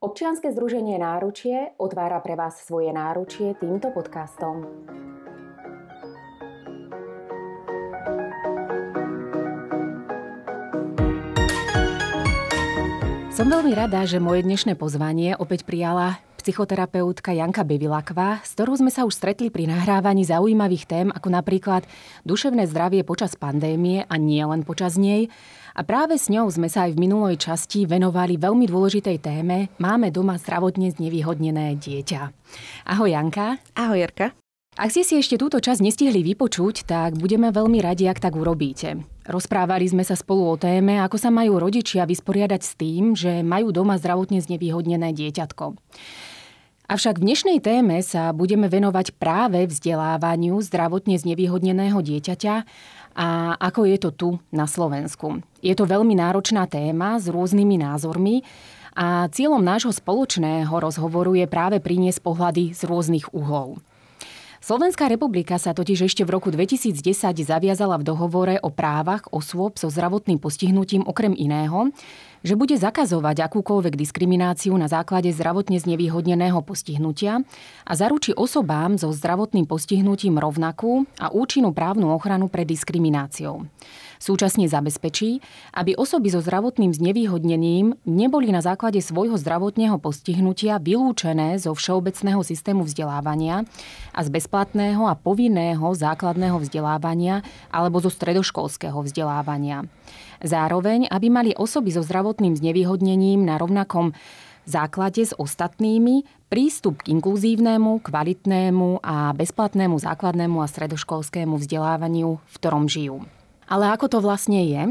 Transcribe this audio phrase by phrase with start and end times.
[0.00, 4.64] Občianske združenie Náručie otvára pre vás svoje náručie týmto podcastom.
[13.28, 18.88] Som veľmi rada, že moje dnešné pozvanie opäť prijala psychoterapeutka Janka Bevilakva, s ktorou sme
[18.88, 21.84] sa už stretli pri nahrávaní zaujímavých tém, ako napríklad
[22.24, 25.28] duševné zdravie počas pandémie a nie len počas nej.
[25.80, 30.12] A práve s ňou sme sa aj v minulej časti venovali veľmi dôležitej téme Máme
[30.12, 32.20] doma zdravotne znevýhodnené dieťa.
[32.84, 33.56] Ahoj Janka.
[33.72, 34.36] Ahoj Jarka.
[34.76, 39.08] Ak ste si ešte túto časť nestihli vypočuť, tak budeme veľmi radi, ak tak urobíte.
[39.24, 43.72] Rozprávali sme sa spolu o téme, ako sa majú rodičia vysporiadať s tým, že majú
[43.72, 45.80] doma zdravotne znevýhodnené dieťatko.
[46.90, 52.66] Avšak v dnešnej téme sa budeme venovať práve vzdelávaniu zdravotne znevýhodneného dieťaťa
[53.14, 55.42] a ako je to tu na Slovensku.
[55.60, 58.42] Je to veľmi náročná téma s rôznymi názormi
[58.94, 63.78] a cieľom nášho spoločného rozhovoru je práve priniesť pohľady z rôznych uhlov.
[64.60, 67.00] Slovenská republika sa totiž ešte v roku 2010
[67.40, 71.88] zaviazala v dohovore o právach osôb so zdravotným postihnutím okrem iného,
[72.40, 77.44] že bude zakazovať akúkoľvek diskrimináciu na základe zdravotne znevýhodneného postihnutia
[77.84, 83.68] a zaručí osobám so zdravotným postihnutím rovnakú a účinnú právnu ochranu pred diskrimináciou.
[84.20, 85.40] Súčasne zabezpečí,
[85.72, 92.84] aby osoby so zdravotným znevýhodnením neboli na základe svojho zdravotného postihnutia vylúčené zo všeobecného systému
[92.84, 93.64] vzdelávania
[94.12, 97.40] a z bezplatného a povinného základného vzdelávania
[97.72, 99.88] alebo zo stredoškolského vzdelávania.
[100.44, 104.12] Zároveň, aby mali osoby so zdravotným znevýhodnením na rovnakom
[104.68, 112.84] základe s ostatnými prístup k inkluzívnemu, kvalitnému a bezplatnému základnému a stredoškolskému vzdelávaniu, v ktorom
[112.84, 113.24] žijú.
[113.70, 114.82] Ale ako to vlastne je?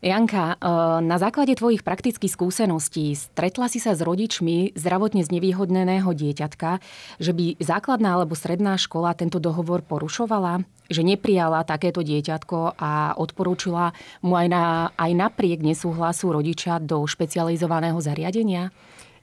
[0.00, 0.66] Janka, eh,
[1.04, 6.80] na základe tvojich praktických skúseností stretla si sa s rodičmi zdravotne znevýhodneného dieťatka,
[7.20, 10.64] že by základná alebo stredná škola tento dohovor porušovala?
[10.88, 13.92] Že neprijala takéto dieťatko a odporúčila
[14.24, 14.64] mu aj, na,
[14.96, 18.72] aj napriek nesúhlasu rodiča do špecializovaného zariadenia?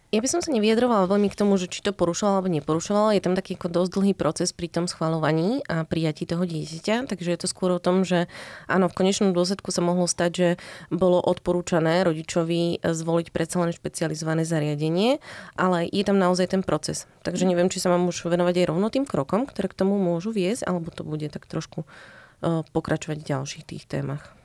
[0.07, 3.19] Ja by som sa nevyjadrovala veľmi k tomu, že či to porušovala alebo neporušovala.
[3.19, 7.27] Je tam taký ako dosť dlhý proces pri tom schvalovaní a prijatí toho dieťaťa, takže
[7.27, 8.31] je to skôr o tom, že
[8.71, 10.49] áno, v konečnom dôsledku sa mohlo stať, že
[10.87, 15.19] bolo odporúčané rodičovi zvoliť predsa len špecializované zariadenie,
[15.59, 17.03] ale je tam naozaj ten proces.
[17.27, 20.31] Takže neviem, či sa mám už venovať aj rovno tým krokom, ktoré k tomu môžu
[20.31, 24.36] viesť, alebo to bude tak trošku eh, pokračovať v ďalších tých témach.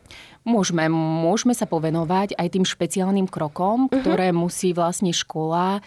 [0.42, 4.02] Môžeme, môžeme sa povenovať aj tým špeciálnym krokom, uh-huh.
[4.02, 5.78] ktoré musí vlastne škola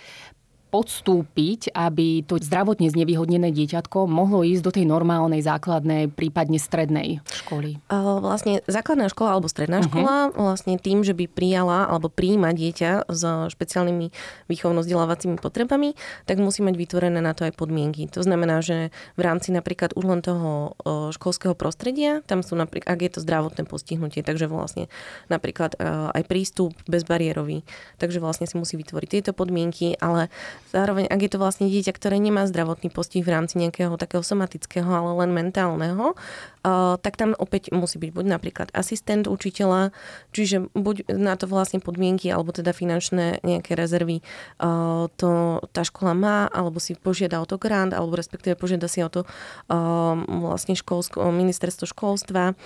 [0.76, 7.80] podstúpiť, aby to zdravotne znevýhodnené dieťatko mohlo ísť do tej normálnej základnej, prípadne strednej školy?
[8.20, 9.88] Vlastne základná škola alebo stredná uh-huh.
[9.88, 13.24] škola vlastne tým, že by prijala alebo príjma dieťa s
[13.56, 14.12] špeciálnymi
[14.52, 15.96] výchovno-vzdelávacími potrebami,
[16.28, 18.12] tak musí mať vytvorené na to aj podmienky.
[18.12, 20.76] To znamená, že v rámci napríklad už len toho
[21.16, 24.92] školského prostredia, tam sú napríklad, ak je to zdravotné postihnutie, takže vlastne
[25.32, 25.80] napríklad
[26.12, 27.64] aj prístup bezbariérový,
[27.96, 30.28] takže vlastne si musí vytvoriť tieto podmienky, ale
[30.74, 34.88] Zároveň, ak je to vlastne dieťa, ktoré nemá zdravotný postih v rámci nejakého takého somatického,
[34.90, 36.18] ale len mentálneho,
[36.98, 39.94] tak tam opäť musí byť buď napríklad asistent učiteľa,
[40.34, 44.26] čiže buď na to vlastne podmienky, alebo teda finančné nejaké rezervy
[45.22, 49.10] to tá škola má, alebo si požiada o to grant, alebo respektíve požiada si o
[49.14, 49.30] to
[50.26, 52.58] vlastne školsko, ministerstvo školstva.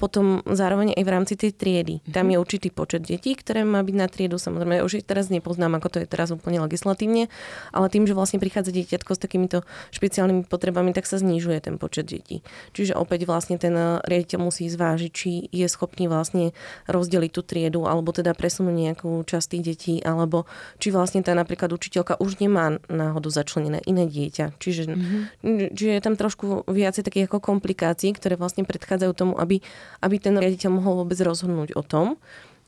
[0.00, 2.00] Potom zároveň aj v rámci tej triedy.
[2.08, 4.40] Tam je určitý počet detí, ktoré má byť na triedu.
[4.40, 7.28] Samozrejme, už teraz nepoznám, ako to je teraz úplne legislatívne,
[7.68, 12.08] ale tým, že vlastne prichádza dieťatko s takýmito špeciálnymi potrebami, tak sa znižuje ten počet
[12.08, 12.40] detí.
[12.72, 16.54] Čiže opäť vlastne ten eh, riaditeľ musí zvážiť, či je schopný vlastne
[16.86, 20.46] rozdeliť tú triedu, alebo teda presunúť nejakú časť tých detí, alebo
[20.78, 24.54] či vlastne tá napríklad učiteľka už nemá náhodou začlenené iné dieťa.
[24.62, 25.74] Čiže, mm-hmm.
[25.74, 29.58] čiže je tam trošku viacej takých ako komplikácií, ktoré vlastne predchádzajú tomu, aby,
[29.98, 32.14] aby ten riaditeľ mohol vôbec rozhodnúť o tom,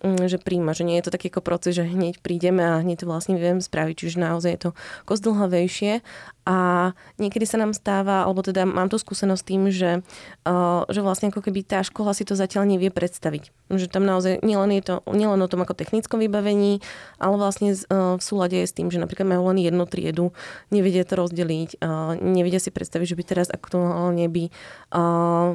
[0.03, 3.07] že príjma, že nie je to taký ako proces, že hneď prídeme a hneď to
[3.07, 4.71] vlastne vieme spraviť, čiže naozaj je to
[5.07, 6.03] kozdlhavejšie
[6.43, 6.91] a
[7.23, 10.03] niekedy sa nám stáva, alebo teda mám tu skúsenosť tým, že,
[10.43, 13.55] uh, že vlastne ako keby tá škola si to zatiaľ nevie predstaviť.
[13.71, 16.83] Že tam naozaj nielen je to nielen o tom ako technickom vybavení,
[17.23, 20.35] ale vlastne uh, v súlade je s tým, že napríklad majú len jednu triedu,
[20.75, 24.51] nevedia to rozdeliť, uh, nevedia si predstaviť, že by teraz aktuálne by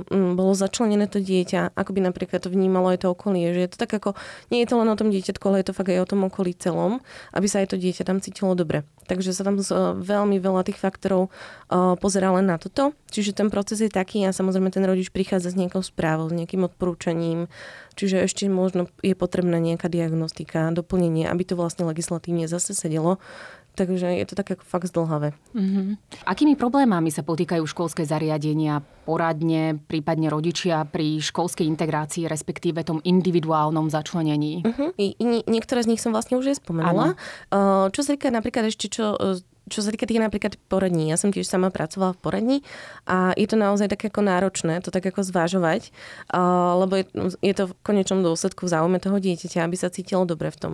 [0.09, 3.77] bolo začlenené to dieťa, ako by napríklad to vnímalo aj to okolie, že je to
[3.77, 4.17] tak ako
[4.53, 6.53] nie je to len o tom dieťatku, ale je to fakt aj o tom okolí
[6.57, 6.99] celom,
[7.33, 8.87] aby sa aj to dieťa tam cítilo dobre.
[9.07, 9.55] Takže sa tam
[10.03, 12.91] veľmi veľa tých faktorov uh, pozerá len na toto.
[13.07, 16.67] Čiže ten proces je taký a samozrejme ten rodič prichádza s nejakou správou, s nejakým
[16.67, 17.47] odporúčaním,
[17.95, 23.23] čiže ešte možno je potrebná nejaká diagnostika, doplnenie, aby to vlastne legislatívne zase sedelo.
[23.77, 25.37] Takže je to tak ako fakt zdlhavé.
[25.53, 25.87] Mm-hmm.
[26.25, 33.93] Akými problémami sa potýkajú školské zariadenia, poradne, prípadne rodičia pri školskej integrácii, respektíve tom individuálnom
[33.93, 34.65] začlenení?
[34.65, 34.89] Uh-huh.
[34.97, 37.13] I, i, niektoré z nich som vlastne už aj spomenula.
[37.53, 39.37] Uh, čo sa týka napríklad ešte, čo uh,
[39.67, 42.57] čo sa týka tých napríklad poradní, ja som tiež sama pracovala v poradni
[43.07, 45.91] a je to naozaj tak ako náročné to tak ako zvážovať,
[46.77, 47.05] lebo je,
[47.43, 50.73] je to v konečnom dôsledku v záujme toho dieťaťa, aby sa cítilo dobre v tom,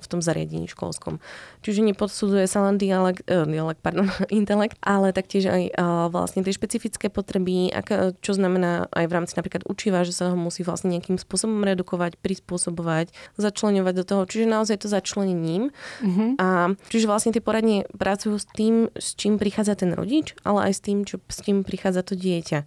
[0.00, 1.20] v tom zariadení školskom.
[1.60, 5.62] Čiže nepodsuduje sa len dialekt, uh, dialekt pardon, intelekt, ale taktiež aj
[6.10, 10.36] vlastne tie špecifické potreby, ak, čo znamená aj v rámci napríklad učiva, že sa ho
[10.36, 14.22] musí vlastne nejakým spôsobom redukovať, prispôsobovať, začlenovať do toho.
[14.26, 15.74] Čiže naozaj to začlenením.
[16.00, 16.28] Mm-hmm.
[16.38, 20.70] A čiže vlastne tie poradne pracujú pracujú s tým, s čím prichádza ten rodič, ale
[20.70, 22.58] aj s tým, čo, s čím prichádza to dieťa.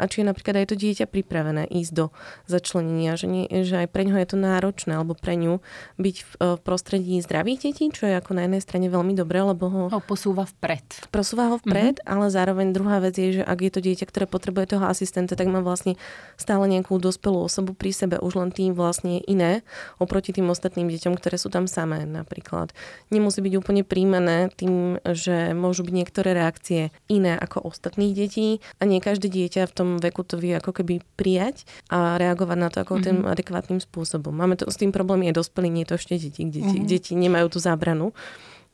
[0.00, 2.04] A či je napríklad aj to dieťa pripravené ísť do
[2.48, 5.60] začlenenia, že, nie, že aj pre ňo je to náročné, alebo pre ňu
[6.00, 9.44] byť v, e, v prostredí zdravých detí, čo je ako na jednej strane veľmi dobré,
[9.44, 11.12] lebo ho, ho posúva vpred.
[11.12, 12.12] Posúva ho vpred, mm-hmm.
[12.12, 15.52] ale zároveň druhá vec je, že ak je to dieťa, ktoré potrebuje toho asistenta, tak
[15.52, 16.00] má vlastne
[16.40, 19.60] stále nejakú dospelú osobu pri sebe, už len tým vlastne iné
[20.00, 22.72] oproti tým ostatným deťom, ktoré sú tam samé napríklad.
[23.12, 28.88] Nemusí byť úplne príjmané tým, že môžu byť niektoré reakcie iné ako ostatných detí a
[28.88, 32.82] nie každé dieťa v tom veku to vie ako keby prijať a reagovať na to
[32.82, 33.06] ako mm-hmm.
[33.06, 34.32] tým adekvátnym spôsobom.
[34.32, 36.42] Máme to s tým problém je dospelí, nie to ešte deti.
[36.46, 36.88] Deti, mm-hmm.
[36.88, 38.12] deti nemajú tú zábranu.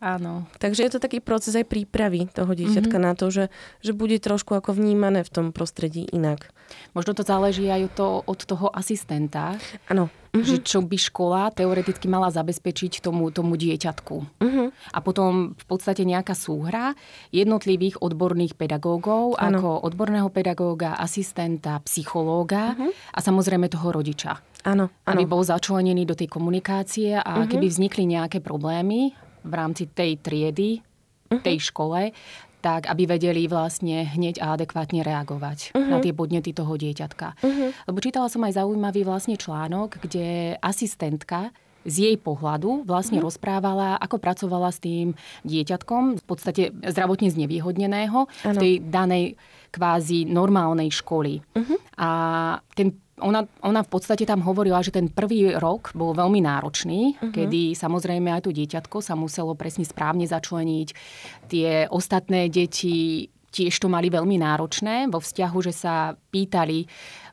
[0.07, 0.47] Áno.
[0.63, 3.11] Takže je to taký proces aj prípravy toho dieťatka mm-hmm.
[3.11, 3.51] na to, že,
[3.83, 6.55] že bude trošku ako vnímané v tom prostredí inak.
[6.95, 9.59] Možno to záleží aj to, od toho asistenta.
[9.91, 10.07] Áno.
[10.31, 10.47] Mm-hmm.
[10.47, 14.39] Že čo by škola teoreticky mala zabezpečiť tomu, tomu dieťatku.
[14.39, 14.67] Mm-hmm.
[14.95, 16.95] A potom v podstate nejaká súhra
[17.35, 19.59] jednotlivých odborných pedagógov, ano.
[19.59, 22.91] ako odborného pedagóga, asistenta, psychológa mm-hmm.
[23.11, 24.39] a samozrejme toho rodiča.
[24.67, 27.51] Áno, Aby bol začlenený do tej komunikácie a mm-hmm.
[27.55, 29.15] keby vznikli nejaké problémy,
[29.47, 31.41] v rámci tej triedy, uh-huh.
[31.43, 32.11] tej škole,
[32.67, 35.87] tak aby vedeli vlastne hneď a adekvátne reagovať uh-huh.
[35.87, 37.39] na tie podnety toho dieťatka.
[37.39, 37.71] Uh-huh.
[37.87, 41.55] Lebo čítala som aj zaujímavý vlastne článok, kde asistentka
[41.87, 43.31] z jej pohľadu vlastne uh-huh.
[43.31, 45.15] rozprávala, ako pracovala s tým
[45.47, 48.59] dieťatkom, v podstate zdravotne znevýhodneného ano.
[48.59, 49.25] v tej danej
[49.71, 51.39] kvázi normálnej školy.
[51.55, 51.79] Uh-huh.
[51.95, 52.11] A
[52.75, 57.33] ten ona, ona v podstate tam hovorila, že ten prvý rok bol veľmi náročný, uh-huh.
[57.33, 60.89] kedy samozrejme aj to dieťatko sa muselo presne správne začleniť.
[61.49, 66.85] Tie ostatné deti tiež to mali veľmi náročné vo vzťahu, že sa pýtali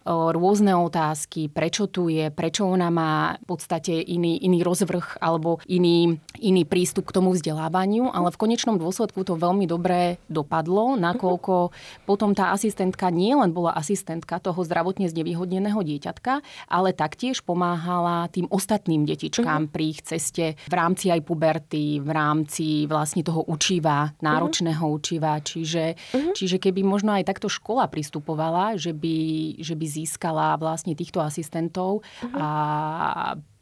[0.05, 6.19] rôzne otázky, prečo tu je, prečo ona má v podstate iný, iný rozvrh alebo iný,
[6.43, 11.71] iný prístup k tomu vzdelávaniu, ale v konečnom dôsledku to veľmi dobre dopadlo, nakoľko
[12.03, 18.51] potom tá asistentka nie len bola asistentka toho zdravotne znevýhodneného dieťatka, ale taktiež pomáhala tým
[18.51, 19.73] ostatným detičkám uh-huh.
[19.73, 25.39] pri ich ceste v rámci aj puberty, v rámci vlastne toho učiva, náročného učiva.
[25.39, 26.35] Čiže, uh-huh.
[26.35, 29.17] čiže keby možno aj takto škola pristupovala, že by,
[29.63, 32.33] že by získala vlastne týchto asistentov uh-huh.
[32.33, 32.47] a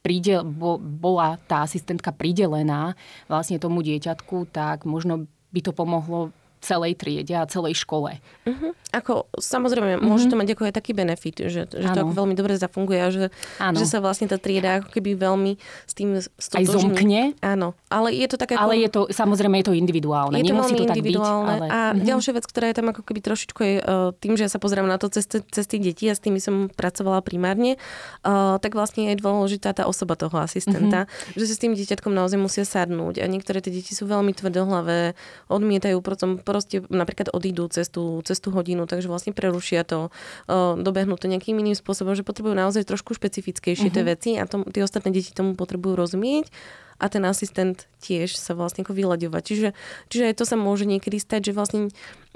[0.01, 2.95] príde, bo, bola tá asistentka pridelená
[3.27, 6.31] vlastne tomu dieťatku, tak možno by to pomohlo
[6.61, 8.21] celej triede a celej škole.
[8.45, 8.71] Uh-huh.
[8.93, 10.05] Ako, samozrejme, uh-huh.
[10.05, 13.09] môže to mať ako aj taký benefit, že, že to ako veľmi dobre zafunguje a
[13.09, 13.25] že,
[13.57, 15.57] že sa vlastne tá trieda ako keby veľmi
[15.89, 16.61] s tým stotožní.
[16.61, 17.21] Aj zomkne.
[17.41, 18.61] Áno, ale je to tak ako...
[18.61, 20.37] Ale je to, samozrejme je to individuálne.
[20.37, 21.49] Je to Nemusí to individuálne.
[21.49, 21.73] Tak byť, ale...
[21.73, 22.05] A uh-huh.
[22.05, 24.85] ďalšia vec, ktorá je tam ako keby trošičku je uh, tým, že ja sa pozerám
[24.85, 27.81] na to cez, cez tých detí a s tými som pracovala primárne,
[28.21, 31.41] uh, tak vlastne je dôležitá tá osoba toho asistenta, uh-huh.
[31.41, 35.17] že si s tým dieťatkom naozaj musia sadnúť a niektoré tie deti sú veľmi tvrdohlavé,
[35.49, 40.11] odmietajú potom proste napríklad odídu cez tú, cez tú hodinu, takže vlastne prerušia to,
[40.51, 43.95] uh, dobehnú to nejakým iným spôsobom, že potrebujú naozaj trošku špecifickejšie uh-huh.
[43.95, 44.09] tie mhm.
[44.11, 46.51] veci a tom, tie ostatné deti tomu potrebujú rozumieť
[46.99, 49.41] a ten asistent tiež sa vlastne ako vyľaďovať.
[49.41, 49.69] Čiže,
[50.11, 51.79] čiže aj to sa môže niekedy stať, že vlastne,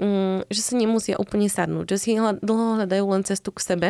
[0.00, 3.88] um, že sa nemusia úplne sadnúť, že si dlho hľadajú len cestu k sebe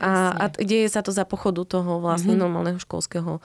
[0.00, 2.44] a, a deje sa to za pochodu toho vlastne mm-hmm.
[2.44, 3.38] normálneho školského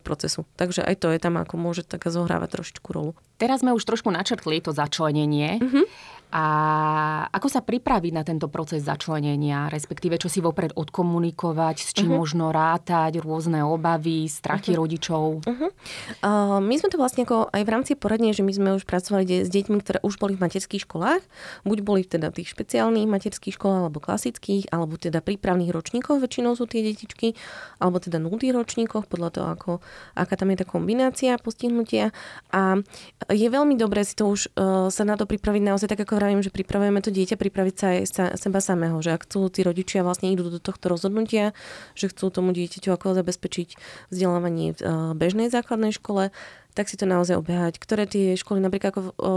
[0.00, 0.48] procesu.
[0.56, 3.12] Takže aj to je tam ako môže taká zohrávať trošičku rolu.
[3.36, 5.60] Teraz sme už trošku načrtli to začlenenie.
[5.60, 5.84] Mm-hmm.
[6.30, 6.44] A
[7.34, 12.22] ako sa pripraviť na tento proces začlenenia, respektíve čo si vopred odkomunikovať, s čím uh-huh.
[12.22, 14.82] možno rátať, rôzne obavy, strachy uh-huh.
[14.86, 15.26] rodičov?
[15.42, 15.70] Uh-huh.
[16.22, 19.42] Uh, my sme to vlastne ako aj v rámci poradne, že my sme už pracovali
[19.42, 21.22] s deťmi, ktoré už boli v materských školách,
[21.66, 26.54] buď boli teda v tých špeciálnych materských školách, alebo klasických, alebo teda prípravných ročníkoch, väčšinou
[26.54, 27.34] sú tie detičky,
[27.82, 29.72] alebo teda nultých ročníkoch, podľa toho, ako,
[30.14, 32.14] aká tam je tá kombinácia postihnutia.
[32.54, 32.78] A
[33.26, 36.44] je veľmi dobré si to už uh, sa na to pripraviť naozaj tak, ako vravím,
[36.44, 40.04] že pripravujeme to dieťa pripraviť sa aj sa, seba samého, že ak chcú tí rodičia
[40.04, 41.56] vlastne idú do tohto rozhodnutia,
[41.96, 43.80] že chcú tomu dieťaťu ako zabezpečiť
[44.12, 46.28] vzdelávanie v eh, bežnej základnej škole,
[46.80, 47.76] tak si to naozaj obehať.
[47.76, 49.32] Ktoré tie školy napríklad ako, o,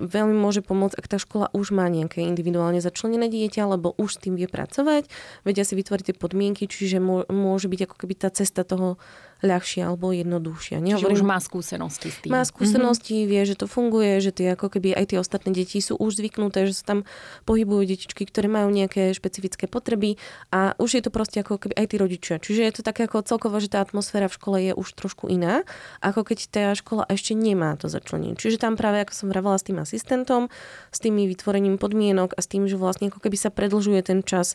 [0.00, 4.20] veľmi môže pomôcť, ak tá škola už má nejaké individuálne začlenené dieťa, alebo už s
[4.24, 5.12] tým vie pracovať,
[5.44, 6.96] vedia si vytvoriť tie podmienky, čiže
[7.28, 8.96] môže byť ako keby tá cesta toho
[9.44, 10.80] ľahšia alebo jednoduchšia.
[10.80, 12.32] Čiže už má skúsenosti s tým.
[12.32, 13.30] Má skúsenosti, mm-hmm.
[13.36, 16.64] vie, že to funguje, že tie ako keby aj tie ostatné deti sú už zvyknuté,
[16.64, 16.98] že sa tam
[17.44, 20.16] pohybujú detičky, ktoré majú nejaké špecifické potreby
[20.48, 22.34] a už je to proste ako keby aj tí rodičia.
[22.40, 25.68] Čiže je to také ako celkovo, že tá atmosféra v škole je už trošku iná,
[26.00, 28.38] ako keď tá škola ešte nemá to začlenenie.
[28.38, 30.48] Čiže tam práve, ako som vravala s tým asistentom,
[30.90, 34.54] s tými vytvorením podmienok a s tým, že vlastne ako keby sa predlžuje ten čas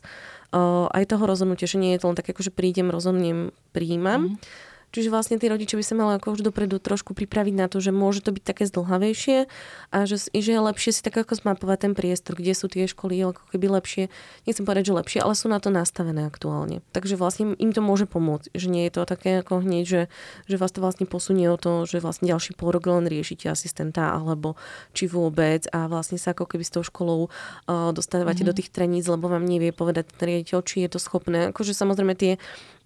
[0.56, 4.36] uh, aj toho rozhodnutia, že nie je to len tak, ako že prídem, rozhodnem, príjmam.
[4.36, 7.80] Mm Čiže vlastne tí rodičia by sa mali ako už dopredu trošku pripraviť na to,
[7.80, 9.48] že môže to byť také zdlhavejšie
[9.92, 13.24] a že, že je lepšie si tak ako zmapovať ten priestor, kde sú tie školy
[13.24, 14.12] ako keby lepšie,
[14.44, 16.84] nechcem povedať, že lepšie, ale sú na to nastavené aktuálne.
[16.92, 20.02] Takže vlastne im to môže pomôcť, že nie je to také ako hneď, že,
[20.52, 24.12] že vás to vlastne posunie o to, že vlastne ďalší pol rok len riešite asistenta
[24.12, 24.60] alebo
[24.92, 28.50] či vôbec a vlastne sa ako keby s tou školou uh, dostávate mm-hmm.
[28.52, 31.56] do tých treníc, lebo vám nevie povedať ten riaditeľ, či je to schopné.
[31.56, 32.36] Akože samozrejme tie,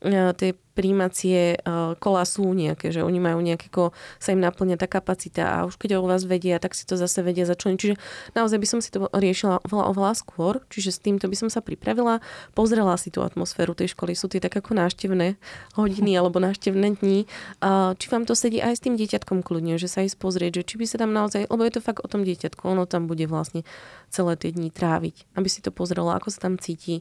[0.06, 4.76] uh, tie príjmacie uh, kola sú nejaké, že oni majú nejaké, ko, sa im naplňa
[4.76, 7.80] tá kapacita a už keď o vás vedia, tak si to zase vedia začleniť.
[7.80, 7.96] Čiže
[8.36, 11.64] naozaj by som si to riešila oveľa, oveľa skôr, čiže s týmto by som sa
[11.64, 12.20] pripravila,
[12.52, 15.40] pozrela si tú atmosféru tej školy, sú tie tak ako náštevné
[15.80, 17.24] hodiny alebo náštevné dni,
[17.64, 20.64] uh, či vám to sedí aj s tým dieťatkom kľudne, že sa ísť pozrieť, že
[20.68, 23.24] či by sa tam naozaj, lebo je to fakt o tom dieťatku, ono tam bude
[23.32, 23.64] vlastne
[24.12, 27.00] celé tie dni tráviť, aby si to pozrela, ako sa tam cíti.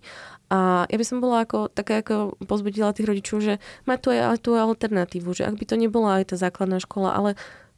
[0.53, 4.39] A ja by som bola ako, taká ako pozbudila tých rodičov, že mať tu aj
[4.41, 7.31] tú alternatívu, že ak by to nebola aj tá základná škola, ale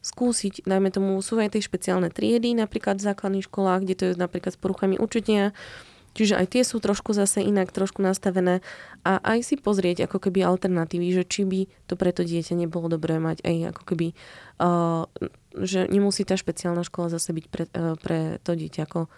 [0.04, 4.12] skúsiť, dajme tomu, sú aj tie špeciálne triedy, napríklad v základných školách, kde to je
[4.14, 5.50] napríklad s poruchami učenia,
[6.16, 8.64] Čiže aj tie sú trošku zase inak, trošku nastavené
[9.04, 12.88] a aj si pozrieť ako keby alternatívy, že či by to pre to dieťa nebolo
[12.88, 14.16] dobré mať aj ako keby,
[14.56, 15.04] uh,
[15.60, 19.12] že nemusí tá špeciálna škola zase byť pre, uh, pre to dieťa ako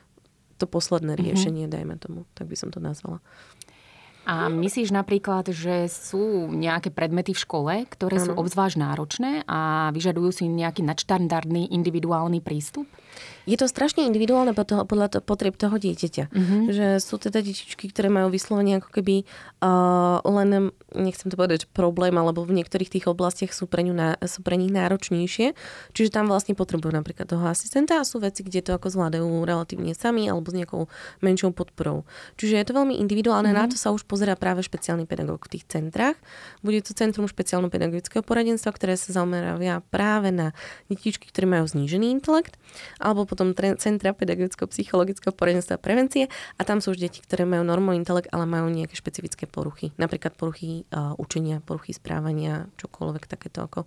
[0.58, 1.22] to posledné mhm.
[1.22, 1.78] riešenie, mm-hmm.
[1.78, 3.22] dajme tomu, tak by som to nazvala.
[4.28, 8.24] A myslíš napríklad, že sú nejaké predmety v škole, ktoré ano.
[8.28, 12.84] sú obzvlášť náročné a vyžadujú si nejaký nadštandardný individuálny prístup?
[13.48, 16.28] Je to strašne individuálne podľa to, potrieb toho dieťaťa.
[16.28, 16.60] Mm-hmm.
[16.68, 19.24] Že sú teda detičky, ktoré majú vyslovene ako keby
[19.64, 24.20] uh, len, nechcem to povedať, problém, alebo v niektorých tých oblastiach sú pre, ňu na,
[24.28, 25.56] sú pre nich náročnejšie.
[25.96, 29.96] Čiže tam vlastne potrebujú napríklad toho asistenta a sú veci, kde to ako zvládajú relatívne
[29.96, 30.92] sami alebo s nejakou
[31.24, 32.04] menšou podporou.
[32.36, 33.64] Čiže je to veľmi individuálne, mm-hmm.
[33.64, 36.18] na to sa už pozera práve špeciálny pedagóg v tých centrách.
[36.66, 40.58] Bude to Centrum špeciálno-pedagogického poradenstva, ktoré sa zameravia práve na
[40.90, 42.58] detičky, ktoré majú znížený intelekt,
[42.98, 46.26] alebo potom Centra pedagogicko-psychologického poradenstva a prevencie
[46.58, 49.94] a tam sú už deti, ktoré majú normálny intelekt, ale majú nejaké špecifické poruchy.
[49.94, 53.86] Napríklad poruchy uh, učenia, poruchy správania, čokoľvek takéto ako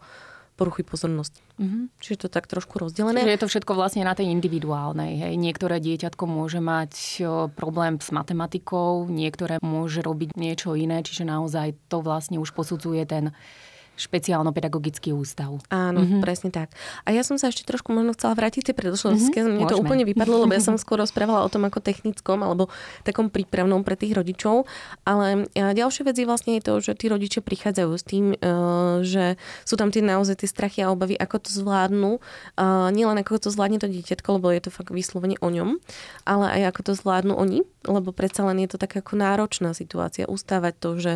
[0.59, 1.41] poruchy pozornosti.
[1.57, 1.83] Mm-hmm.
[1.97, 3.23] Čiže to tak trošku rozdelené.
[3.23, 5.17] Čiže je to všetko vlastne na tej individuálnej.
[5.17, 5.33] Hej.
[5.41, 7.23] Niektoré dieťatko môže mať
[7.57, 13.33] problém s matematikou, niektoré môže robiť niečo iné, čiže naozaj to vlastne už posudzuje ten
[14.01, 15.61] špeciálno-pedagogický ústav.
[15.69, 16.21] Áno, mm-hmm.
[16.25, 16.73] presne tak.
[17.05, 19.61] A ja som sa ešte trošku možno chcela vrátiť tie predložnosti, mm-hmm.
[19.61, 22.73] mne to úplne vypadlo, lebo ja som skôr rozprávala o tom ako technickom alebo
[23.05, 24.65] takom prípravnom pre tých rodičov.
[25.05, 28.37] Ale ďalšia vec je vlastne to, že tí rodičia prichádzajú s tým, e,
[29.05, 32.17] že sú tam tie naozaj tie strachy a obavy, ako to zvládnu.
[32.91, 35.77] Nielen ako to zvládne to dieťatko, lebo je to fakt vyslovene o ňom,
[36.25, 40.29] ale aj ako to zvládnu oni, lebo predsa len je to taká ako náročná situácia
[40.29, 41.13] ustávať to, že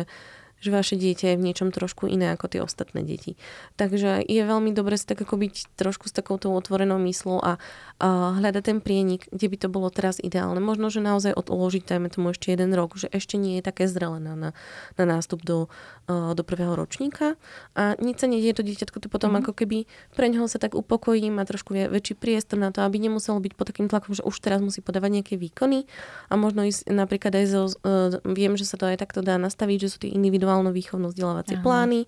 [0.60, 3.36] že vaše dieťa je v niečom trošku iné ako tie ostatné deti.
[3.76, 7.60] Takže je veľmi dobre si tak ako byť trošku s takouto otvorenou myslou a,
[8.00, 8.08] a
[8.40, 10.58] hľadať ten prienik, kde by to bolo teraz ideálne.
[10.58, 14.18] Možno, že naozaj odložiť, dajme tomu ešte jeden rok, že ešte nie je také zrelé
[14.18, 14.50] na, na,
[14.96, 15.68] na nástup do,
[16.08, 17.36] do prvého ročníka
[17.76, 19.38] a nič sa nedieje, to dieťatko to potom mm.
[19.44, 19.84] ako keby
[20.14, 23.66] pre neho sa tak upokojí, má trošku väčší priestor na to, aby nemuselo byť pod
[23.68, 25.84] takým tlakom, že už teraz musí podávať nejaké výkony
[26.30, 29.78] a možno ísť napríklad aj zo, uh, viem, že sa to aj takto dá nastaviť,
[29.86, 32.06] že sú tie individuálne výchovno vzdelávacie plány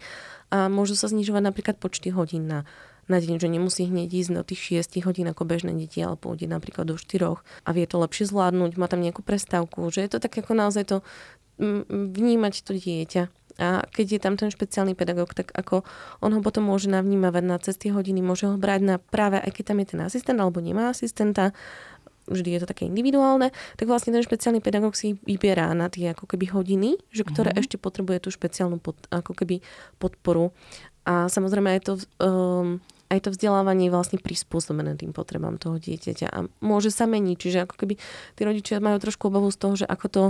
[0.49, 2.65] a môžu sa znižovať napríklad počty hodín na
[3.09, 6.45] na deň, že nemusí hneď ísť do tých 6 hodín ako bežné deti, ale pôjde
[6.45, 10.19] napríklad do 4 a vie to lepšie zvládnuť, má tam nejakú prestávku, že je to
[10.21, 10.97] tak ako naozaj to
[11.59, 13.23] vnímať to dieťa.
[13.59, 15.83] A keď je tam ten špeciálny pedagóg, tak ako
[16.23, 19.65] on ho potom môže navnímavať na cesty hodiny, môže ho brať na práve, aj keď
[19.75, 21.51] tam je ten asistent alebo nemá asistenta,
[22.29, 26.29] vždy je to také individuálne, tak vlastne ten špeciálny pedagóg si vyberá na tie ako
[26.29, 27.63] keby hodiny, že ktoré mm-hmm.
[27.65, 29.65] ešte potrebuje tú špeciálnu pod, ako keby
[29.99, 30.53] podporu.
[31.09, 36.29] A samozrejme aj to, um, aj to vzdelávanie je vlastne prispôsobené tým potrebám toho dieťaťa
[36.29, 37.37] a môže sa meniť.
[37.41, 37.95] Čiže ako keby
[38.37, 40.25] tí rodičia majú trošku obavu z toho, že ako to,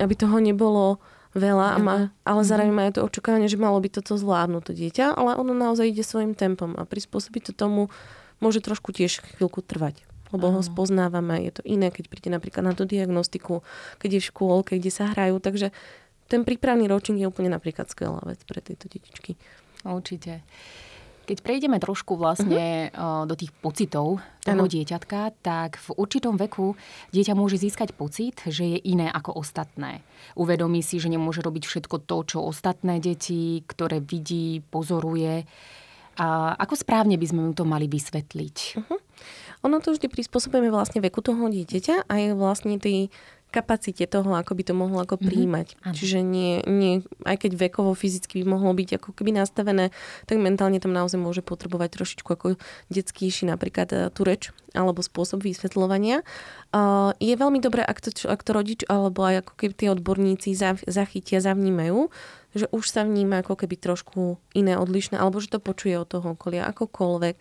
[0.00, 0.96] aby toho nebolo
[1.34, 2.48] veľa, má, ale mhm.
[2.48, 6.06] zároveň majú to očakávanie, že malo by toto zvládnuť to dieťa, ale ono naozaj ide
[6.06, 7.90] svojim tempom a prispôsobiť to tomu
[8.38, 11.46] môže trošku tiež chvíľku trvať lebo ho spoznávame.
[11.46, 13.62] Je to iné, keď príde napríklad na tú diagnostiku,
[14.02, 15.38] keď je v škôlke, kde sa hrajú.
[15.38, 15.70] Takže
[16.26, 19.38] ten prípravný ročník je úplne napríklad skvelá vec pre tieto detičky.
[19.86, 20.42] Určite.
[21.24, 23.24] Keď prejdeme trošku vlastne uh-huh.
[23.24, 24.68] do tých pocitov toho ano.
[24.68, 26.76] dieťatka, tak v určitom veku
[27.16, 30.04] dieťa môže získať pocit, že je iné ako ostatné.
[30.36, 35.48] Uvedomí si, že nemôže robiť všetko to, čo ostatné deti, ktoré vidí, pozoruje.
[36.20, 38.56] A ako správne by sme mu to mali vysvetliť?
[38.84, 39.00] Uh-huh.
[39.64, 43.08] Ono to vždy prispôsobujeme vlastne veku toho dieťaťa a je vlastne tej
[43.54, 45.24] kapacite toho, ako by to mohlo ako mhm.
[45.30, 45.68] príjmať.
[45.78, 45.94] Mm-hmm.
[45.94, 49.94] Čiže nie, nie, aj keď vekovo, fyzicky by mohlo byť ako keby nastavené,
[50.26, 52.58] tak mentálne tam naozaj môže potrebovať trošičku ako
[52.90, 56.26] detskýši napríklad e, tu reč alebo spôsob vysvetľovania.
[56.74, 60.50] Uh, je veľmi dobré, ak to, ak to rodič alebo aj ako keby tie odborníci
[60.82, 62.10] zachytia, zavnímajú,
[62.54, 66.38] že už sa vníma ako keby trošku iné, odlišné, alebo že to počuje od toho
[66.38, 67.34] okolia, akokoľvek.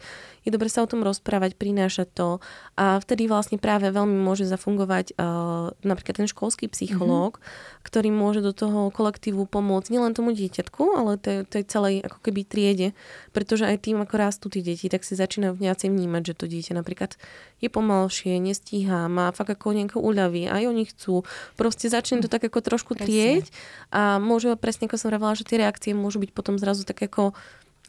[0.43, 2.27] Je dobre sa o tom rozprávať, prinášať to
[2.75, 7.85] a vtedy vlastne práve veľmi môže zafungovať uh, napríklad ten školský psychológ, mm-hmm.
[7.85, 12.41] ktorý môže do toho kolektívu pomôcť nielen tomu dieťatku, ale tej, tej celej ako keby
[12.43, 12.87] triede,
[13.31, 16.73] pretože aj tým, ako rastú tie deti, tak si začínajú viacej vnímať, že to dieťa
[16.75, 17.15] napríklad
[17.63, 21.23] je pomalšie, nestíha, má fakt ako nejaké úľavy, aj oni chcú.
[21.55, 23.47] Proste začne to tak ako trošku trieť
[23.95, 27.31] a môže presne ako som vravela, že tie reakcie môžu byť potom zrazu tak ako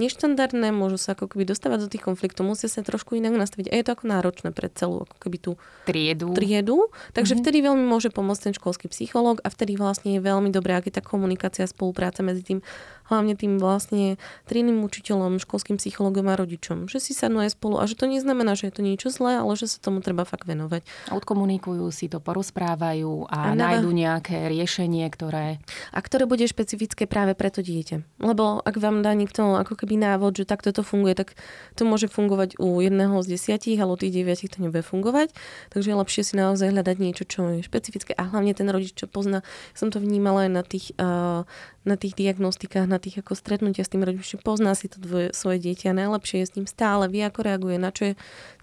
[0.02, 3.70] neštandardné, môžu sa ako keby dostávať do tých konfliktov, musia sa trošku inak nastaviť.
[3.70, 5.52] A je to ako náročné pre celú ako keby tú
[5.86, 6.34] triedu.
[6.34, 6.90] triedu.
[7.14, 7.42] Takže mm-hmm.
[7.46, 10.98] vtedy veľmi môže pomôcť ten školský psychológ a vtedy vlastne je veľmi dobré, ak je
[10.98, 12.60] tá komunikácia, spolupráca medzi tým
[13.08, 14.16] hlavne tým vlastne
[14.48, 16.88] trinným učiteľom, školským psychologom a rodičom.
[16.88, 19.52] Že si sadnú aj spolu a že to neznamená, že je to niečo zlé, ale
[19.54, 20.84] že sa tomu treba fakt venovať.
[21.12, 25.60] Odkomunikujú si to, porozprávajú a, a nájdu nejaké riešenie, ktoré...
[25.92, 28.24] A ktoré bude špecifické práve pre to dieťa.
[28.24, 31.36] Lebo ak vám dá niekto ako keby návod, že takto to funguje, tak
[31.76, 35.30] to môže fungovať u jedného z desiatich, ale u tých deviatich to nebude fungovať.
[35.70, 38.16] Takže je lepšie si naozaj hľadať niečo, čo je špecifické.
[38.16, 39.44] A hlavne ten rodič, čo pozná,
[39.76, 41.44] som to vnímala aj na tých uh,
[41.84, 45.60] na tých diagnostikách, na tých ako stretnutia s tým rodičom, pozná si to dvoje, svoje
[45.60, 48.14] dieťa, najlepšie je s ním stále, vie ako reaguje, na čo je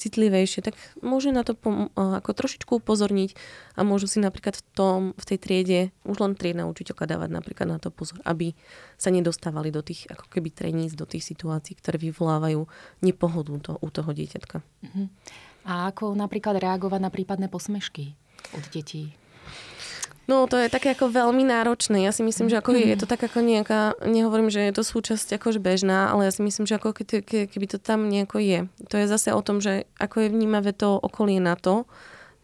[0.01, 0.73] citlivejšie, tak
[1.05, 3.37] môže na to pom- ako trošičku upozorniť
[3.77, 7.67] a môžu si napríklad v, tom, v tej triede už len triedna učiteľka dávať napríklad
[7.69, 8.57] na to pozor, aby
[8.97, 12.65] sa nedostávali do tých ako keby treníc, do tých situácií, ktoré vyvolávajú
[13.05, 14.65] nepohodu to, u toho dieťatka.
[14.65, 15.07] Uh-huh.
[15.69, 18.17] A ako napríklad reagovať na prípadné posmešky
[18.57, 19.13] od detí?
[20.29, 22.05] No to je také ako veľmi náročné.
[22.05, 24.83] Ja si myslím, že ako je, je to tak ako nejaká, nehovorím, že je to
[24.85, 28.37] súčasť akož bežná, ale ja si myslím, že ako ke, ke, keby to tam nejako
[28.37, 28.59] je.
[28.93, 31.89] To je zase o tom, že ako je vnímavé to okolie na to,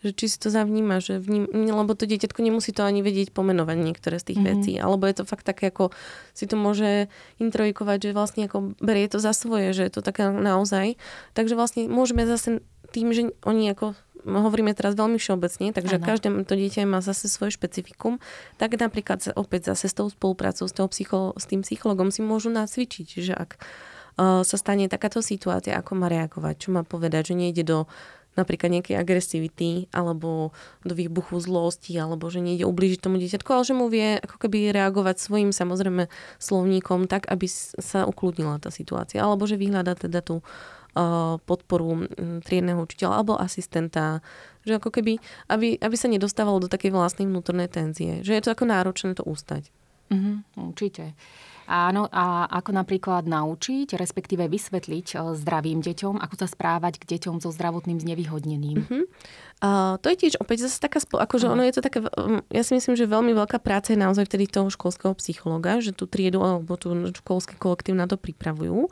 [0.05, 3.77] že či si to zavníma, že vním, lebo to dieťatko nemusí to ani vedieť pomenovať
[3.81, 4.57] niektoré z tých mm-hmm.
[4.61, 5.89] vecí, alebo je to fakt také ako
[6.37, 7.09] si to môže
[7.41, 11.01] introjikovať, že vlastne ako berie to za svoje, že je to také naozaj.
[11.33, 12.61] Takže vlastne môžeme zase
[12.93, 16.05] tým, že oni ako hovoríme teraz veľmi všeobecne, takže ano.
[16.05, 18.19] každé to dieťa má zase svoje špecifikum,
[18.59, 22.51] tak napríklad opäť zase s tou spoluprácou s, toho psycho, s tým psychologom si môžu
[22.51, 27.35] nacvičiť, že ak uh, sa stane takáto situácia, ako má reagovať, čo má povedať, že
[27.39, 27.79] nejde do
[28.37, 30.53] napríklad nejakej agresivity alebo
[30.85, 34.69] do výbuchu zlosti alebo že nejde ublížiť tomu dieťatku, ale že mu vie ako keby
[34.77, 36.05] reagovať svojim samozrejme
[36.37, 37.49] slovníkom tak, aby
[37.81, 40.45] sa ukludnila tá situácia alebo že vyhľada teda tú
[41.45, 42.09] podporu
[42.43, 44.25] triedného učiteľa alebo asistenta,
[44.65, 48.25] že ako keby, aby, aby sa nedostávalo do takej vlastnej vnútornej tenzie.
[48.25, 49.69] Že je to ako náročné to ústať.
[50.07, 50.35] Mm-hmm,
[50.71, 51.15] určite.
[51.67, 57.51] Áno, a ako napríklad naučiť, respektíve vysvetliť zdravým deťom, ako sa správať k deťom so
[57.51, 58.87] zdravotným znevýhodnením.
[58.87, 59.03] Uh-huh.
[59.59, 61.59] Uh, to je tiež opäť zase taká, akože uh-huh.
[61.59, 61.99] ono je to také,
[62.55, 66.07] ja si myslím, že veľmi veľká práca je naozaj vtedy toho školského psychologa, že tú
[66.07, 68.87] triedu alebo tú školský kolektív na to pripravujú.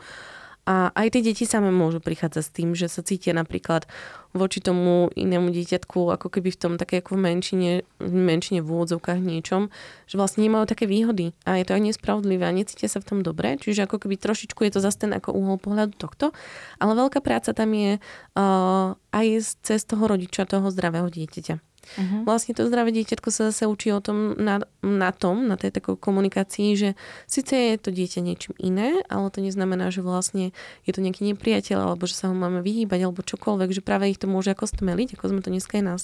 [0.66, 3.86] A aj tie deti same môžu prichádzať s tým, že sa cítia napríklad
[4.34, 8.68] voči tomu inému dieťatku ako keby v tom také ako v menšine, v menšine v
[8.74, 9.70] úvodzovkách niečom,
[10.10, 13.20] že vlastne nemajú také výhody a je to aj nespravodlivé a necítia sa v tom
[13.22, 13.62] dobre.
[13.62, 16.34] Čiže ako keby trošičku je to zase ten ako uhol pohľadu tohto.
[16.82, 19.28] Ale veľká práca tam je uh, aj
[19.62, 21.75] cez toho rodiča, toho zdravého dieťaťa.
[21.86, 22.26] Uh-huh.
[22.26, 26.02] Vlastne to zdravé dieťatko sa zase učí o tom na, na tom, na tej takej
[26.02, 26.90] komunikácii, že
[27.30, 30.52] síce je to dieťa niečím iné, ale to neznamená, že vlastne
[30.84, 34.20] je to nejaký nepriateľ, alebo že sa ho máme vyhýbať, alebo čokoľvek, že práve ich
[34.20, 36.02] to môže ako stmeliť, ako sme to dneska aj nás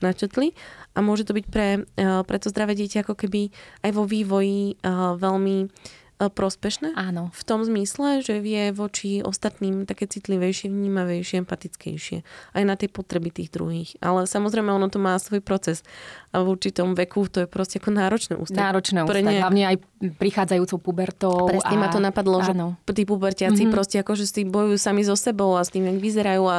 [0.00, 0.56] načetli.
[0.96, 3.52] A môže to byť pre, eh, pre to zdravé dieťa ako keby
[3.84, 5.68] aj vo vývoji uh, veľmi
[6.16, 6.96] prospešné.
[6.96, 7.28] Áno.
[7.36, 12.24] V tom zmysle, že vie voči ostatným také citlivejšie, vnímavejšie, empatickejšie.
[12.56, 14.00] Aj na tie potreby tých druhých.
[14.00, 15.84] Ale samozrejme ono to má svoj proces.
[16.32, 18.60] A v určitom veku to je proste ako náročné ústať.
[18.60, 19.40] Náročné ústať, ne...
[19.44, 19.76] hlavne aj
[20.16, 21.52] prichádzajúcou pubertou.
[21.52, 21.80] Presne a...
[21.80, 22.80] ma to napadlo, že Áno.
[22.88, 23.74] tí pubertiaci mm-hmm.
[23.76, 26.58] proste akože s tým bojujú sami so sebou a s tým, jak vyzerajú a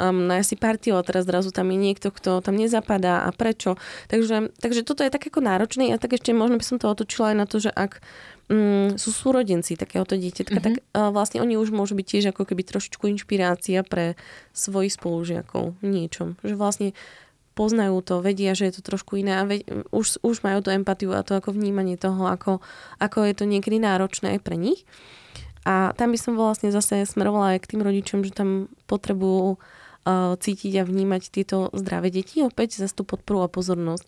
[0.00, 3.76] um, na si partiu a teraz zrazu tam je niekto, kto tam nezapadá a prečo.
[4.08, 7.32] Takže, takže toto je tak ako náročné a tak ešte možno by som to otočila
[7.32, 8.00] aj na to, že ak
[8.48, 10.66] mm, sú súrodenci takéhoto dieťatka, mm-hmm.
[10.66, 14.16] tak uh, vlastne oni už môžu byť tiež ako keby trošičku inšpirácia pre
[14.56, 16.40] svojich spolužiakov v niečom.
[16.42, 16.88] Že vlastne
[17.58, 21.10] poznajú to, vedia, že je to trošku iné a ve- už, už majú tú empatiu
[21.10, 22.62] a to ako vnímanie toho, ako,
[23.02, 24.86] ako je to niekedy náročné aj pre nich.
[25.66, 30.38] A tam by som vlastne zase smerovala aj k tým rodičom, že tam potrebujú uh,
[30.38, 34.06] cítiť a vnímať tieto zdravé deti, opäť za tú podporu a pozornosť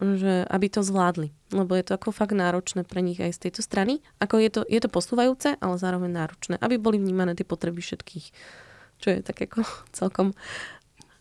[0.00, 1.30] že aby to zvládli.
[1.52, 4.00] Lebo je to ako fakt náročné pre nich aj z tejto strany.
[4.18, 6.54] Ako je to, je to posúvajúce, ale zároveň náročné.
[6.58, 8.26] Aby boli vnímané tie potreby všetkých.
[9.00, 9.64] Čo je tak ako
[9.98, 10.32] celkom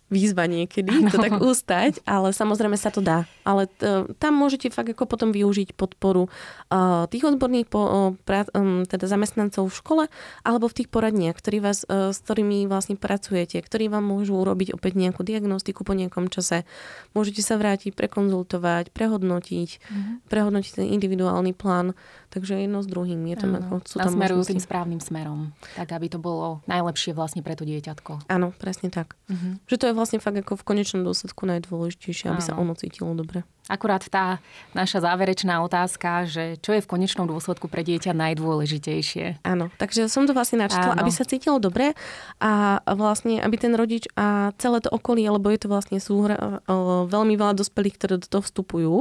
[0.09, 1.09] výzva niekedy ano.
[1.13, 3.29] to tak ústať, ale samozrejme sa to dá.
[3.45, 8.49] Ale t- tam môžete fakt ako potom využiť podporu uh, tých odborných po, uh, pra,
[8.57, 10.03] um, teda zamestnancov v škole
[10.41, 14.73] alebo v tých poradniach, ktorí vás, uh, s ktorými vlastne pracujete, ktorí vám môžu urobiť
[14.73, 16.65] opäť nejakú diagnostiku po nejakom čase.
[17.13, 20.25] Môžete sa vrátiť, prekonzultovať, prehodnotiť, uh-huh.
[20.25, 21.93] prehodnotiť ten individuálny plán.
[22.29, 23.17] Takže jedno s druhým.
[23.25, 23.81] Je to ano.
[23.89, 24.53] sú tam možnosti.
[24.53, 25.49] tým správnym smerom.
[25.73, 28.29] Tak, aby to bolo najlepšie vlastne pre to dieťatko.
[28.29, 29.17] Áno, presne tak.
[29.25, 29.57] Uh-huh.
[29.65, 32.47] Že to je vlastne fakt ako v konečnom dôsledku najdôležitejšie, aby Áno.
[32.47, 33.41] sa ono cítilo dobre.
[33.69, 34.41] Akurát tá
[34.73, 39.45] naša záverečná otázka, že čo je v konečnom dôsledku pre dieťa najdôležitejšie.
[39.45, 41.93] Áno, takže som to vlastne načítala, aby sa cítilo dobre
[42.41, 46.65] a vlastne, aby ten rodič a celé to okolie, lebo je to vlastne súhra,
[47.05, 48.93] veľmi veľa dospelých, ktoré do toho vstupujú,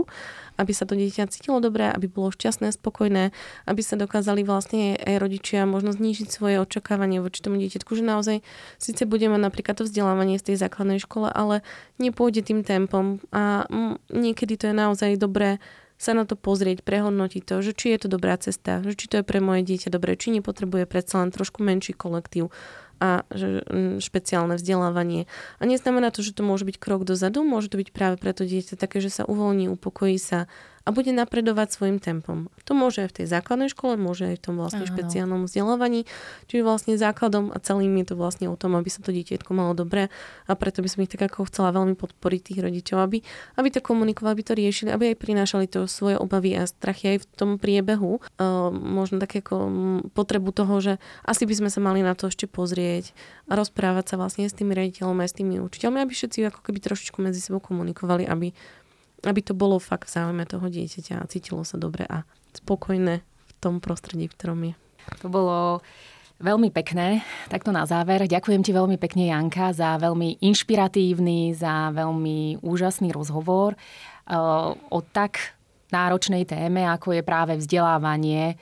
[0.58, 3.30] aby sa to dieťa cítilo dobre, aby bolo šťastné, spokojné,
[3.64, 8.36] aby sa dokázali vlastne aj rodičia možno znížiť svoje očakávanie voči tomu dieťatku, že naozaj
[8.76, 11.62] síce budeme napríklad to vzdelávanie z tej základnej škole, ale
[12.02, 13.70] nepôjde tým tempom a
[14.10, 15.62] niekedy to je naozaj dobré
[15.98, 19.20] sa na to pozrieť, prehodnotiť to, že či je to dobrá cesta, že či to
[19.20, 22.54] je pre moje dieťa dobré, či nepotrebuje predsa len trošku menší kolektív
[22.98, 25.30] a že, mm, špeciálne vzdelávanie.
[25.58, 28.78] A neznamená to, že to môže byť krok dozadu, môže to byť práve preto dieťa
[28.78, 30.50] také, že sa uvoľní, upokojí sa
[30.88, 32.48] a bude napredovať svojim tempom.
[32.64, 34.92] To môže aj v tej základnej škole, môže aj v tom vlastne Áno.
[34.96, 36.08] špeciálnom vzdelávaní.
[36.48, 39.76] Čiže vlastne základom a celým je to vlastne o tom, aby sa to dieťatko malo
[39.76, 40.08] dobre
[40.48, 43.20] a preto by som ich tak ako chcela veľmi podporiť tých rodičov, aby,
[43.60, 47.18] aby to komunikovali, aby to riešili, aby aj prinášali to svoje obavy a strachy aj
[47.20, 48.24] v tom priebehu.
[48.40, 49.68] Uh, možno také ako
[50.16, 50.92] potrebu toho, že
[51.28, 53.12] asi by sme sa mali na to ešte pozrieť
[53.44, 56.80] a rozprávať sa vlastne s tými riaditeľom aj s tými učiteľmi, aby všetci ako keby
[56.80, 58.56] trošičku medzi sebou komunikovali, aby
[59.26, 62.22] aby to bolo fakt v záujme toho dieťaťa a cítilo sa dobre a
[62.54, 64.74] spokojné v tom prostredí, v ktorom je.
[65.24, 65.80] To bolo
[66.38, 67.26] veľmi pekné.
[67.50, 68.26] Takto na záver.
[68.26, 74.36] Ďakujem ti veľmi pekne, Janka, za veľmi inšpiratívny, za veľmi úžasný rozhovor eh,
[74.74, 78.56] o tak náročnej téme, ako je práve vzdelávanie eh,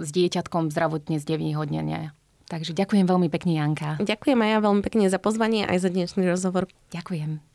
[0.00, 2.12] s dieťatkom zdravotne znevýhodnenia.
[2.52, 3.96] Takže ďakujem veľmi pekne, Janka.
[3.96, 6.68] Ďakujem aj ja veľmi pekne za pozvanie aj za dnešný rozhovor.
[6.92, 7.40] Ďakujem.